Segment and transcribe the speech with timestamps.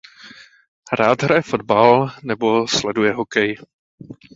[0.97, 3.55] Rád hraje fotbal nebo sleduje hokej.